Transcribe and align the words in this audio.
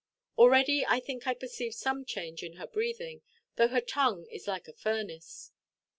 Already 0.35 0.83
I 0.83 0.99
think 0.99 1.27
I 1.27 1.35
perceive 1.35 1.75
some 1.75 2.05
change 2.05 2.41
in 2.41 2.53
her 2.53 2.65
breathing, 2.65 3.21
though 3.55 3.67
her 3.67 3.81
tongue 3.81 4.25
is 4.31 4.47
like 4.47 4.67
a 4.67 4.73
furnace." 4.73 5.51